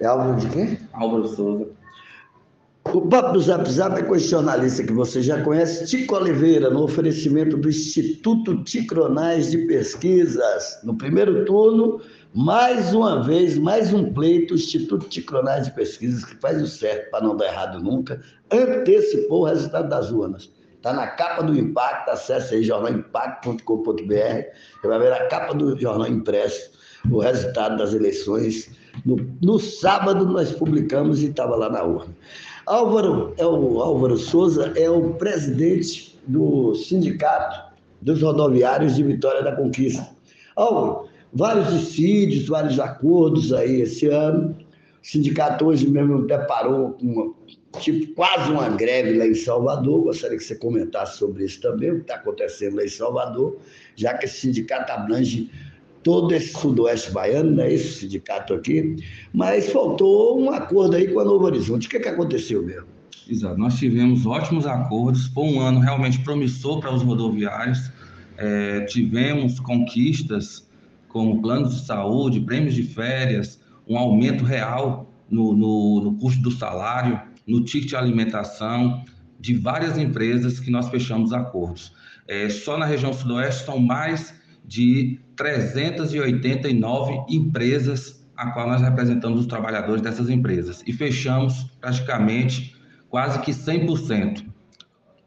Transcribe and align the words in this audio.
É 0.00 0.06
Álvaro 0.06 0.36
de 0.36 0.48
quem? 0.50 0.78
Álvaro 0.92 1.28
Souza. 1.28 1.66
O 2.92 3.00
papo 3.08 3.32
do 3.32 3.40
Zap 3.40 3.68
Zap 3.68 3.98
é 3.98 4.02
com 4.02 4.14
esse 4.14 4.28
jornalista 4.28 4.84
que 4.84 4.92
você 4.92 5.20
já 5.20 5.42
conhece, 5.42 5.86
Tico 5.86 6.14
Oliveira, 6.14 6.70
no 6.70 6.84
oferecimento 6.84 7.56
do 7.56 7.68
Instituto 7.68 8.62
Ticronais 8.62 9.50
de 9.50 9.58
Pesquisas. 9.66 10.78
No 10.84 10.96
primeiro 10.96 11.44
turno, 11.44 12.00
mais 12.32 12.94
uma 12.94 13.24
vez, 13.24 13.58
mais 13.58 13.92
um 13.92 14.12
pleito, 14.12 14.54
o 14.54 14.56
Instituto 14.56 15.08
Ticronais 15.08 15.66
de 15.66 15.72
Pesquisas, 15.72 16.24
que 16.24 16.36
faz 16.36 16.62
o 16.62 16.66
certo 16.66 17.10
para 17.10 17.24
não 17.24 17.36
dar 17.36 17.46
errado 17.46 17.82
nunca, 17.82 18.20
antecipou 18.52 19.42
o 19.42 19.46
resultado 19.46 19.88
das 19.88 20.12
urnas. 20.12 20.48
Está 20.76 20.92
na 20.92 21.08
capa 21.08 21.42
do 21.42 21.58
Impacto, 21.58 22.10
acesse 22.10 22.54
aí 22.54 22.62
jornalimpacto.com.br, 22.62 23.96
você 23.96 24.86
vai 24.86 24.98
ver 25.00 25.12
a 25.12 25.26
capa 25.26 25.54
do 25.54 25.76
jornal 25.76 26.06
impresso, 26.06 26.70
o 27.10 27.18
resultado 27.18 27.76
das 27.78 27.92
eleições. 27.92 28.70
No, 29.06 29.16
no 29.40 29.60
sábado 29.60 30.26
nós 30.26 30.50
publicamos 30.50 31.22
e 31.22 31.26
estava 31.26 31.54
lá 31.54 31.70
na 31.70 31.84
urna. 31.84 32.12
Álvaro, 32.66 33.32
é 33.38 33.46
o 33.46 33.80
Álvaro 33.80 34.16
Souza 34.16 34.72
é 34.74 34.90
o 34.90 35.14
presidente 35.14 36.18
do 36.26 36.74
Sindicato 36.74 37.72
dos 38.02 38.20
Rodoviários 38.20 38.96
de 38.96 39.04
Vitória 39.04 39.44
da 39.44 39.54
Conquista. 39.54 40.08
Álvaro, 40.56 41.08
vários 41.32 41.72
dissídios, 41.72 42.48
vários 42.48 42.80
acordos 42.80 43.52
aí 43.52 43.82
esse 43.82 44.08
ano. 44.08 44.56
O 45.00 45.06
sindicato 45.06 45.66
hoje 45.66 45.88
mesmo 45.88 46.26
deparou 46.26 46.96
uma, 47.00 47.32
tipo, 47.78 48.12
quase 48.14 48.50
uma 48.50 48.68
greve 48.70 49.16
lá 49.16 49.26
em 49.28 49.36
Salvador. 49.36 50.02
Gostaria 50.02 50.36
que 50.36 50.42
você 50.42 50.56
comentasse 50.56 51.18
sobre 51.18 51.44
isso 51.44 51.60
também, 51.60 51.92
o 51.92 51.96
que 51.96 52.00
está 52.00 52.16
acontecendo 52.16 52.74
lá 52.74 52.84
em 52.84 52.88
Salvador, 52.88 53.56
já 53.94 54.14
que 54.14 54.24
esse 54.24 54.40
sindicato 54.40 54.90
abrange 54.90 55.48
todo 56.06 56.32
esse 56.32 56.52
sudoeste 56.52 57.10
baiano, 57.10 57.50
né, 57.50 57.72
esse 57.72 57.98
sindicato 57.98 58.54
aqui, 58.54 58.94
mas 59.34 59.72
faltou 59.72 60.40
um 60.40 60.52
acordo 60.52 60.94
aí 60.94 61.08
com 61.08 61.18
a 61.18 61.24
Novo 61.24 61.46
Horizonte. 61.46 61.88
O 61.88 61.90
que, 61.90 61.96
é 61.96 62.00
que 62.00 62.08
aconteceu 62.08 62.62
mesmo? 62.62 62.86
Exato, 63.28 63.58
nós 63.58 63.76
tivemos 63.76 64.24
ótimos 64.24 64.68
acordos, 64.68 65.26
foi 65.26 65.42
um 65.42 65.60
ano 65.60 65.80
realmente 65.80 66.20
promissor 66.20 66.78
para 66.78 66.94
os 66.94 67.02
rodoviários, 67.02 67.90
é, 68.36 68.82
tivemos 68.82 69.58
conquistas 69.58 70.70
como 71.08 71.42
planos 71.42 71.74
de 71.74 71.86
saúde, 71.86 72.38
prêmios 72.38 72.74
de 72.74 72.84
férias, 72.84 73.60
um 73.88 73.98
aumento 73.98 74.44
real 74.44 75.12
no, 75.28 75.56
no, 75.56 76.04
no 76.04 76.14
custo 76.18 76.40
do 76.40 76.52
salário, 76.52 77.20
no 77.44 77.64
ticket 77.64 77.88
de 77.88 77.96
alimentação, 77.96 79.04
de 79.40 79.54
várias 79.54 79.98
empresas 79.98 80.60
que 80.60 80.70
nós 80.70 80.88
fechamos 80.88 81.32
acordos. 81.32 81.92
É, 82.28 82.48
só 82.48 82.78
na 82.78 82.86
região 82.86 83.12
sudoeste 83.12 83.64
são 83.64 83.80
mais 83.80 84.36
de 84.66 85.20
389 85.36 87.24
empresas 87.28 88.26
a 88.36 88.50
qual 88.50 88.68
nós 88.68 88.82
representamos 88.82 89.40
os 89.40 89.46
trabalhadores 89.46 90.02
dessas 90.02 90.28
empresas. 90.28 90.82
E 90.86 90.92
fechamos 90.92 91.64
praticamente 91.80 92.74
quase 93.08 93.40
que 93.40 93.52
100%, 93.52 94.44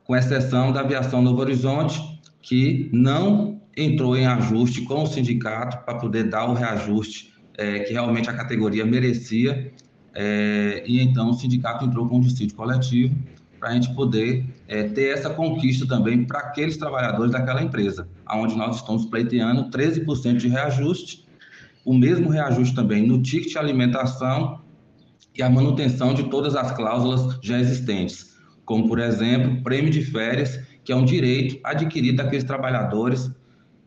com 0.04 0.16
exceção 0.16 0.72
da 0.72 0.82
aviação 0.82 1.22
Novo 1.22 1.42
Horizonte, 1.42 2.00
que 2.42 2.90
não 2.94 3.62
entrou 3.76 4.16
em 4.16 4.28
ajuste 4.28 4.82
com 4.82 5.04
o 5.04 5.08
sindicato 5.08 5.84
para 5.86 5.96
poder 5.96 6.26
dar 6.30 6.46
o 6.46 6.54
reajuste 6.54 7.34
é, 7.58 7.80
que 7.80 7.94
realmente 7.94 8.30
a 8.30 8.34
categoria 8.34 8.86
merecia, 8.86 9.72
é, 10.14 10.84
e 10.88 11.02
então 11.02 11.30
o 11.30 11.34
sindicato 11.34 11.86
entrou 11.86 12.08
com 12.08 12.18
um 12.18 12.22
dissídio 12.22 12.56
coletivo 12.56 13.16
para 13.60 13.70
a 13.70 13.74
gente 13.74 13.94
poder 13.94 14.46
é, 14.68 14.84
ter 14.84 15.18
essa 15.18 15.30
conquista 15.30 15.86
também 15.86 16.26
para 16.26 16.40
aqueles 16.40 16.78
trabalhadores 16.78 17.32
daquela 17.32 17.62
empresa, 17.62 18.08
onde 18.32 18.56
nós 18.56 18.78
estamos 18.78 19.06
pleiteando 19.06 19.70
13% 19.70 20.38
de 20.38 20.48
reajuste, 20.48 21.28
o 21.86 21.94
mesmo 21.94 22.30
reajuste 22.30 22.76
também 22.76 23.06
no 23.06 23.22
ticket 23.22 23.52
de 23.52 23.58
alimentação 23.58 24.62
e 25.36 25.42
a 25.42 25.50
manutenção 25.50 26.14
de 26.14 26.24
todas 26.30 26.56
as 26.56 26.72
cláusulas 26.72 27.40
já 27.42 27.60
existentes, 27.60 28.36
como, 28.66 28.88
por 28.88 29.00
exemplo, 29.00 29.62
prêmio 29.64 29.92
de 29.92 30.04
férias, 30.04 30.60
que 30.84 30.92
é 30.92 30.96
um 30.96 31.06
direito 31.06 31.60
adquirido 31.64 32.18
daqueles 32.18 32.44
trabalhadores 32.44 33.32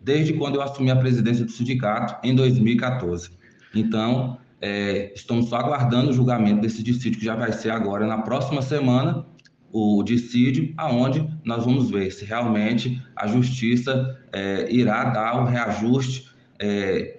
desde 0.03 0.33
quando 0.33 0.57
eu 0.57 0.63
assumi 0.63 0.91
a 0.91 0.97
presidência 0.97 1.45
do 1.45 1.51
sindicato, 1.51 2.27
em 2.27 2.35
2014. 2.35 3.31
Então, 3.75 4.39
é, 4.61 5.13
estamos 5.15 5.49
só 5.49 5.57
aguardando 5.57 6.11
o 6.11 6.13
julgamento 6.13 6.61
desse 6.61 6.83
dissídio, 6.83 7.19
que 7.19 7.25
já 7.25 7.35
vai 7.35 7.53
ser 7.53 7.71
agora 7.71 8.07
na 8.07 8.19
próxima 8.19 8.63
semana, 8.63 9.25
o 9.73 10.03
dissídio, 10.03 10.73
aonde 10.77 11.27
nós 11.45 11.65
vamos 11.65 11.91
ver 11.91 12.11
se 12.13 12.25
realmente 12.25 13.03
a 13.17 13.27
justiça 13.27 14.21
é, 14.31 14.71
irá 14.71 15.05
dar 15.05 15.43
o 15.43 15.47
reajuste 15.47 16.31
é, 16.59 17.19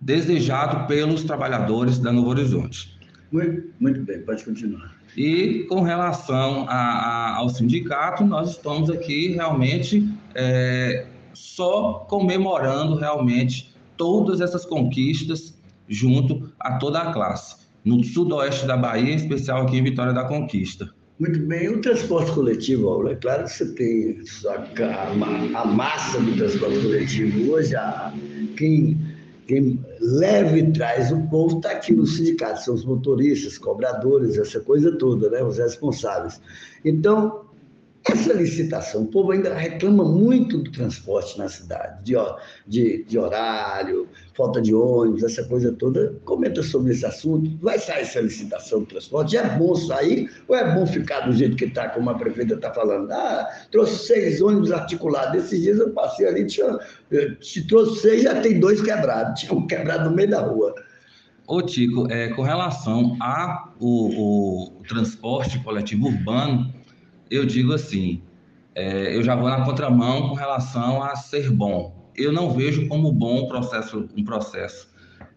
desejado 0.00 0.86
pelos 0.86 1.22
trabalhadores 1.22 1.98
da 1.98 2.10
Novo 2.10 2.30
Horizonte. 2.30 2.98
Muito, 3.30 3.72
muito 3.78 4.00
bem, 4.00 4.20
pode 4.22 4.42
continuar. 4.42 4.96
E 5.16 5.66
com 5.68 5.82
relação 5.82 6.64
a, 6.66 6.74
a, 6.74 7.36
ao 7.36 7.50
sindicato, 7.50 8.24
nós 8.24 8.50
estamos 8.50 8.88
aqui 8.88 9.28
realmente 9.32 10.08
é, 10.34 11.06
só 11.34 12.06
comemorando 12.08 12.94
realmente 12.94 13.74
todas 13.98 14.40
essas 14.40 14.64
conquistas 14.64 15.54
junto 15.86 16.50
a 16.58 16.78
toda 16.78 17.00
a 17.00 17.12
classe 17.12 17.61
no 17.84 18.02
sudoeste 18.04 18.66
da 18.66 18.76
Bahia, 18.76 19.12
em 19.12 19.16
especial 19.16 19.62
aqui 19.62 19.78
em 19.78 19.84
Vitória 19.84 20.12
da 20.12 20.24
Conquista. 20.24 20.90
Muito 21.18 21.38
bem, 21.40 21.68
o 21.68 21.80
transporte 21.80 22.32
coletivo, 22.32 22.84
Paulo, 22.84 23.08
é 23.08 23.14
claro 23.14 23.44
que 23.44 23.50
você 23.50 23.74
tem 23.74 24.18
a, 24.48 25.60
a 25.60 25.64
massa 25.64 26.20
do 26.20 26.36
transporte 26.36 26.80
coletivo. 26.80 27.52
Hoje, 27.52 27.76
a, 27.76 28.12
quem, 28.56 28.98
quem 29.46 29.78
leva 30.00 30.58
e 30.58 30.72
traz 30.72 31.12
o 31.12 31.20
povo 31.28 31.58
está 31.58 31.72
aqui 31.72 31.92
no 31.92 32.06
sindicato, 32.06 32.64
são 32.64 32.74
os 32.74 32.84
motoristas, 32.84 33.58
cobradores, 33.58 34.36
essa 34.36 34.58
coisa 34.60 34.96
toda, 34.98 35.30
né? 35.30 35.42
os 35.44 35.58
responsáveis. 35.58 36.40
Então, 36.84 37.44
essa 38.12 38.32
licitação, 38.34 39.02
o 39.02 39.06
povo 39.06 39.32
ainda 39.32 39.54
reclama 39.54 40.04
muito 40.04 40.58
do 40.58 40.70
transporte 40.70 41.38
na 41.38 41.48
cidade, 41.48 42.04
de, 42.04 42.14
de, 42.66 43.04
de, 43.04 43.18
horário, 43.18 44.06
falta 44.36 44.60
de 44.60 44.74
ônibus, 44.74 45.22
essa 45.22 45.44
coisa 45.44 45.72
toda. 45.72 46.14
Comenta 46.24 46.62
sobre 46.62 46.92
esse 46.92 47.04
assunto. 47.04 47.50
Vai 47.60 47.78
sair 47.78 48.02
essa 48.02 48.20
licitação 48.20 48.80
do 48.80 48.86
transporte? 48.86 49.36
É 49.36 49.56
bom 49.56 49.74
sair 49.74 50.30
ou 50.46 50.54
é 50.54 50.74
bom 50.74 50.86
ficar 50.86 51.20
do 51.20 51.32
jeito 51.32 51.56
que 51.56 51.64
está, 51.64 51.88
como 51.88 52.10
a 52.10 52.14
prefeita 52.14 52.54
está 52.54 52.72
falando? 52.72 53.10
Ah, 53.10 53.48
trouxe 53.70 54.06
seis 54.06 54.40
ônibus 54.40 54.70
articulados. 54.70 55.44
Esses 55.44 55.62
dias 55.62 55.78
eu 55.78 55.90
passei 55.90 56.26
ali, 56.26 56.46
tinha, 56.46 56.78
se 57.40 57.66
trouxe 57.66 58.00
seis, 58.00 58.22
já 58.22 58.40
tem 58.40 58.60
dois 58.60 58.80
quebrados. 58.80 59.40
Tinha 59.42 59.54
um 59.54 59.66
quebrado 59.66 60.10
no 60.10 60.16
meio 60.16 60.30
da 60.30 60.42
rua. 60.42 60.74
Ô, 61.46 61.60
Tico, 61.60 62.10
é, 62.10 62.28
com 62.28 62.42
relação 62.42 63.16
ao 63.20 63.74
o, 63.80 64.78
o 64.78 64.82
transporte 64.88 65.58
coletivo 65.64 66.06
urbano, 66.06 66.72
eu 67.30 67.44
digo 67.44 67.72
assim, 67.72 68.22
é, 68.74 69.14
eu 69.14 69.22
já 69.22 69.34
vou 69.34 69.48
na 69.48 69.64
contramão 69.64 70.28
com 70.28 70.34
relação 70.34 71.02
a 71.02 71.14
ser 71.16 71.50
bom. 71.50 72.10
Eu 72.16 72.32
não 72.32 72.50
vejo 72.50 72.88
como 72.88 73.10
bom 73.12 73.44
um 73.44 73.48
processo, 73.48 74.08
um 74.16 74.24
processo 74.24 74.88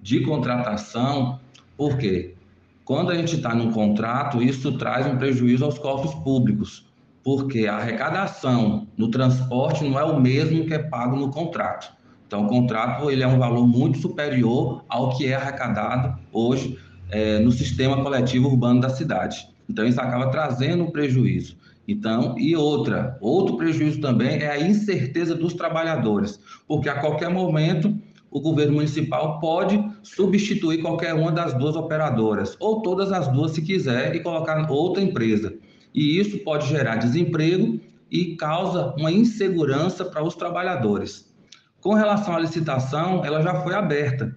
de 0.02 0.22
contratação, 0.22 1.40
porque 1.78 2.36
quando 2.84 3.12
a 3.12 3.16
gente 3.16 3.36
está 3.36 3.56
num 3.56 3.72
contrato, 3.72 4.42
isso 4.42 4.78
traz 4.78 5.08
um 5.08 5.18
prejuízo 5.18 5.66
aos 5.66 5.80
cofres 5.80 6.14
públicos, 6.24 6.86
porque 7.24 7.66
a 7.66 7.78
arrecadação 7.78 8.88
no 8.96 9.10
transporte 9.10 9.84
não 9.84 10.00
é 10.00 10.04
o 10.04 10.20
mesmo 10.20 10.66
que 10.66 10.74
é 10.74 10.80
pago 10.80 11.16
no 11.16 11.32
contrato. 11.32 11.92
Então, 12.28 12.46
o 12.46 12.48
contrato 12.48 13.10
ele 13.10 13.24
é 13.24 13.28
um 13.28 13.40
valor 13.40 13.68
muito 13.68 13.98
superior 14.00 14.84
ao 14.88 15.16
que 15.18 15.28
é 15.28 15.36
arrecadado 15.36 16.20
hoje 16.32 16.78
é, 17.10 17.40
no 17.40 17.52
sistema 17.52 18.02
coletivo 18.02 18.48
urbano 18.50 18.82
da 18.82 18.90
cidade. 18.90 19.48
Então, 19.70 19.86
isso 19.86 20.00
acaba 20.00 20.30
trazendo 20.30 20.84
um 20.84 20.92
prejuízo. 20.92 21.58
Então, 21.88 22.36
e 22.38 22.56
outra, 22.56 23.18
outro 23.22 23.58
prejuízo 23.58 24.02
também 24.02 24.42
é 24.42 24.50
a 24.50 24.60
incerteza 24.60 25.36
dos 25.36 25.54
trabalhadores, 25.54 26.40
porque 26.68 26.90
a 26.90 27.00
qualquer 27.00 27.30
momento 27.30 27.96
o 28.32 28.42
governo 28.42 28.74
municipal 28.74 29.40
pode 29.40 29.82
substituir 30.04 30.82
qualquer 30.82 31.14
uma 31.14 31.32
das 31.32 31.54
duas 31.54 31.76
operadoras, 31.76 32.58
ou 32.60 32.82
todas 32.82 33.12
as 33.12 33.28
duas 33.28 33.52
se 33.52 33.62
quiser, 33.62 34.16
e 34.16 34.20
colocar 34.20 34.70
outra 34.70 35.02
empresa. 35.02 35.54
E 35.94 36.20
isso 36.20 36.40
pode 36.40 36.68
gerar 36.68 36.98
desemprego 36.98 37.80
e 38.12 38.36
causa 38.36 38.94
uma 38.98 39.12
insegurança 39.12 40.04
para 40.04 40.24
os 40.24 40.36
trabalhadores. 40.36 41.34
Com 41.80 41.94
relação 41.94 42.36
à 42.36 42.40
licitação, 42.40 43.24
ela 43.24 43.42
já 43.42 43.62
foi 43.62 43.74
aberta. 43.74 44.36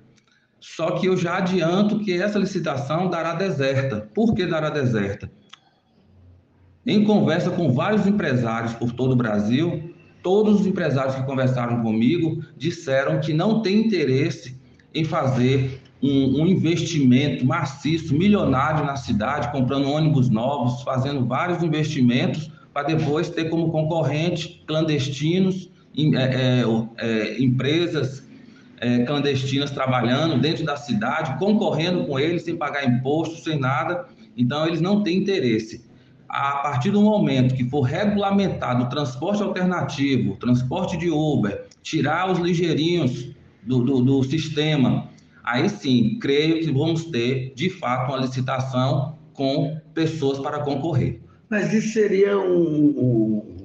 Só 0.61 0.93
que 0.93 1.07
eu 1.07 1.17
já 1.17 1.39
adianto 1.39 1.99
que 2.01 2.13
essa 2.13 2.39
licitação 2.39 3.09
dará 3.09 3.35
deserta. 3.35 4.09
Por 4.15 4.35
que 4.35 4.47
dará 4.47 4.71
deserta? 4.71 5.31
Em 6.87 7.05
conversa 7.05 7.51
com 7.51 7.73
vários 7.73 8.07
empresários 8.07 8.73
por 8.73 8.93
todo 8.93 9.13
o 9.13 9.17
Brasil, 9.17 9.95
todos 10.23 10.61
os 10.61 10.67
empresários 10.67 11.15
que 11.15 11.23
conversaram 11.25 11.83
comigo 11.83 12.43
disseram 12.57 13.21
que 13.21 13.33
não 13.33 13.63
tem 13.63 13.81
interesse 13.81 14.59
em 14.95 15.05
fazer 15.05 15.81
um, 16.03 16.43
um, 16.43 16.47
investimento 16.47 17.45
maciço, 17.45 18.17
milionário 18.17 18.85
na 18.85 18.97
cidade, 18.97 19.51
comprando 19.51 19.91
ônibus 19.91 20.31
novos, 20.31 20.83
fazendo 20.83 21.27
vários 21.27 21.63
investimentos 21.63 22.51
para 22.73 22.87
depois 22.87 23.29
ter 23.29 23.51
como 23.51 23.71
concorrente 23.71 24.63
clandestinos, 24.67 25.71
é, 25.97 26.63
é, 26.63 26.65
é, 26.99 27.43
empresas 27.43 28.23
é, 28.81 29.01
clandestinas 29.05 29.71
trabalhando 29.71 30.41
dentro 30.41 30.65
da 30.65 30.77
cidade, 30.77 31.37
concorrendo 31.39 32.05
com 32.07 32.19
eles 32.19 32.43
sem 32.43 32.57
pagar 32.57 32.87
imposto, 32.87 33.43
sem 33.43 33.59
nada. 33.59 34.07
Então, 34.37 34.67
eles 34.67 34.81
não 34.81 35.03
têm 35.03 35.19
interesse. 35.19 35.88
A 36.29 36.59
partir 36.59 36.91
do 36.91 37.01
momento 37.01 37.55
que 37.55 37.65
for 37.65 37.81
regulamentado 37.81 38.85
o 38.85 38.89
transporte 38.89 39.43
alternativo, 39.43 40.37
transporte 40.37 40.97
de 40.97 41.09
Uber, 41.11 41.67
tirar 41.83 42.31
os 42.31 42.39
ligeirinhos 42.39 43.31
do, 43.63 43.83
do, 43.83 44.03
do 44.03 44.23
sistema, 44.25 45.09
aí 45.43 45.69
sim, 45.71 46.19
creio 46.21 46.61
que 46.61 46.71
vamos 46.71 47.07
ter, 47.07 47.55
de 47.55 47.71
fato, 47.71 48.11
uma 48.11 48.19
licitação 48.19 49.17
com 49.33 49.81
pessoas 49.95 50.39
para 50.39 50.61
concorrer. 50.61 51.21
Mas 51.49 51.73
isso 51.73 51.95
seria 51.95 52.39
um, 52.39 52.89
um, 52.89 53.57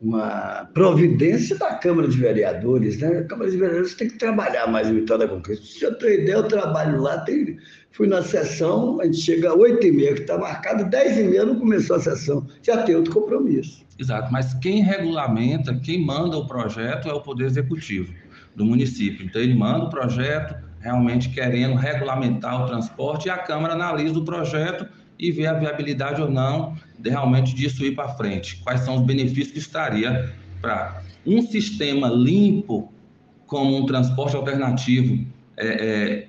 uma 0.00 0.68
providência 0.74 1.56
da 1.56 1.74
Câmara 1.74 2.06
de 2.06 2.18
Vereadores, 2.18 2.98
né? 2.98 3.18
A 3.18 3.24
Câmara 3.24 3.50
de 3.50 3.56
Vereadores 3.56 3.94
tem 3.94 4.08
que 4.08 4.18
trabalhar 4.18 4.66
mais 4.66 4.90
o 4.90 4.94
Vitória 4.94 5.26
da 5.26 5.34
Conquista. 5.34 5.64
Se 5.64 5.84
eu 5.84 5.94
tenho 5.96 6.20
ideia, 6.20 6.36
eu 6.36 6.48
trabalho 6.48 7.00
lá, 7.00 7.18
tem, 7.20 7.56
fui 7.92 8.06
na 8.06 8.22
sessão, 8.22 9.00
a 9.00 9.04
gente 9.06 9.18
chega 9.18 9.50
às 9.50 9.56
8h30, 9.56 10.14
que 10.14 10.20
está 10.20 10.36
marcado, 10.36 10.84
10h30 10.84 11.44
não 11.44 11.58
começou 11.58 11.96
a 11.96 12.00
sessão, 12.00 12.46
já 12.62 12.82
tem 12.82 12.94
outro 12.94 13.12
compromisso. 13.12 13.86
Exato, 13.98 14.30
mas 14.30 14.52
quem 14.54 14.82
regulamenta, 14.82 15.74
quem 15.80 16.04
manda 16.04 16.36
o 16.36 16.46
projeto 16.46 17.08
é 17.08 17.12
o 17.14 17.22
Poder 17.22 17.46
Executivo 17.46 18.12
do 18.54 18.64
município. 18.64 19.24
Então, 19.24 19.40
ele 19.40 19.54
manda 19.54 19.86
o 19.86 19.90
projeto, 19.90 20.54
realmente 20.80 21.30
querendo 21.30 21.74
regulamentar 21.74 22.62
o 22.62 22.66
transporte, 22.66 23.28
e 23.28 23.30
a 23.30 23.38
Câmara 23.38 23.72
analisa 23.72 24.18
o 24.18 24.24
projeto 24.24 24.86
e 25.18 25.30
vê 25.30 25.46
a 25.46 25.54
viabilidade 25.54 26.20
ou 26.20 26.30
não 26.30 26.76
de, 26.98 27.10
realmente 27.10 27.54
disso 27.54 27.84
ir 27.84 27.94
para 27.94 28.08
frente. 28.10 28.56
Quais 28.62 28.80
são 28.80 28.96
os 28.96 29.02
benefícios 29.02 29.52
que 29.52 29.58
estaria 29.58 30.32
para 30.60 31.02
um 31.24 31.42
sistema 31.42 32.08
limpo, 32.08 32.92
como 33.46 33.76
um 33.76 33.86
transporte 33.86 34.36
alternativo 34.36 35.24
é, 35.56 35.66
é, 35.66 36.28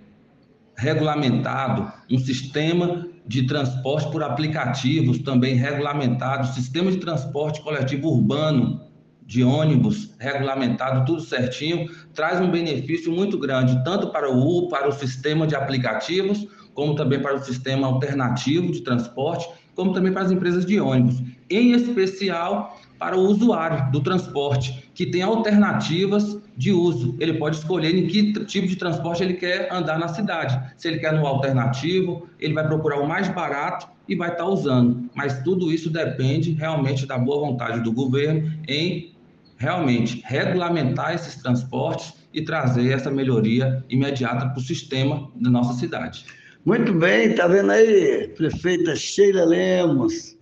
regulamentado, 0.75 1.91
um 2.09 2.17
sistema 2.17 3.07
de 3.25 3.45
transporte 3.45 4.09
por 4.11 4.23
aplicativos 4.23 5.19
também 5.19 5.55
regulamentado, 5.55 6.47
sistema 6.53 6.91
de 6.91 6.97
transporte 6.97 7.61
coletivo 7.61 8.09
urbano 8.09 8.87
de 9.25 9.43
ônibus 9.43 10.11
regulamentado, 10.17 11.05
tudo 11.05 11.21
certinho, 11.21 11.89
traz 12.13 12.39
um 12.39 12.49
benefício 12.49 13.11
muito 13.11 13.37
grande, 13.37 13.83
tanto 13.83 14.07
para 14.07 14.31
o 14.31 14.69
para 14.69 14.87
o 14.87 14.91
sistema 14.93 15.45
de 15.45 15.53
aplicativos, 15.53 16.47
como 16.77 16.94
também 16.94 17.19
para 17.19 17.35
o 17.35 17.44
sistema 17.44 17.88
alternativo 17.88 18.71
de 18.71 18.81
transporte, 18.81 19.50
como 19.74 19.94
também 19.94 20.13
para 20.13 20.21
as 20.21 20.31
empresas 20.31 20.63
de 20.63 20.79
ônibus, 20.79 21.24
em 21.50 21.71
especial 21.71 22.79
para 23.00 23.18
o 23.18 23.21
usuário 23.21 23.91
do 23.91 24.00
transporte, 24.00 24.88
que 24.94 25.07
tem 25.07 25.24
alternativas 25.24 26.38
de 26.56 26.71
uso. 26.71 27.15
Ele 27.19 27.33
pode 27.33 27.56
escolher 27.56 27.95
em 27.95 28.06
que 28.06 28.31
tipo 28.45 28.68
de 28.68 28.75
transporte 28.75 29.24
ele 29.24 29.33
quer 29.33 29.74
andar 29.74 29.97
na 29.97 30.07
cidade. 30.09 30.71
Se 30.77 30.88
ele 30.88 31.00
quer 31.00 31.13
no 31.13 31.25
alternativo, 31.25 32.29
ele 32.39 32.53
vai 32.53 32.68
procurar 32.68 33.00
o 33.00 33.07
mais 33.07 33.27
barato 33.27 33.88
e 34.07 34.15
vai 34.15 34.30
estar 34.30 34.45
usando. 34.45 35.09
Mas 35.15 35.41
tudo 35.41 35.71
isso 35.71 35.89
depende 35.89 36.51
realmente 36.51 37.07
da 37.07 37.18
boa 37.18 37.39
vontade 37.39 37.80
do 37.80 37.91
governo 37.91 38.53
em 38.68 39.15
realmente 39.57 40.21
regulamentar 40.23 41.15
esses 41.15 41.41
transportes 41.41 42.13
e 42.31 42.44
trazer 42.44 42.91
essa 42.91 43.09
melhoria 43.09 43.83
imediata 43.89 44.47
para 44.50 44.59
o 44.59 44.62
sistema 44.62 45.27
da 45.35 45.50
nossa 45.50 45.73
cidade. 45.73 46.23
Muito 46.65 46.94
bem, 46.94 47.33
tá 47.36 47.48
vendo 47.48 47.71
aí, 47.71 48.27
prefeita 48.30 48.95
Sheila 48.95 49.45
Lemos. 49.45 50.38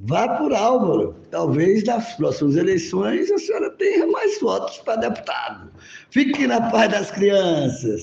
Vá 0.00 0.28
por 0.36 0.52
Álvaro. 0.52 1.16
Talvez 1.30 1.82
nas 1.84 2.14
próximas 2.14 2.56
eleições 2.56 3.30
a 3.30 3.38
senhora 3.38 3.70
tenha 3.70 4.06
mais 4.06 4.40
votos 4.40 4.78
para 4.78 4.96
deputado. 4.96 5.70
Fique 6.10 6.46
na 6.46 6.70
paz 6.70 6.90
das 6.90 7.10
crianças. 7.10 7.96